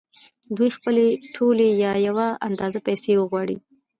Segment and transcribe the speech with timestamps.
[0.57, 1.05] دوی خپلې
[1.35, 3.57] ټولې یا یوه اندازه پیسې وغواړي